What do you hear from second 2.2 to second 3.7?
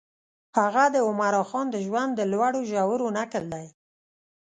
لوړو ژورو نکل دی.